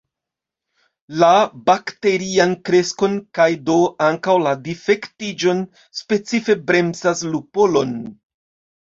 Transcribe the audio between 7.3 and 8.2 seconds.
lupolon.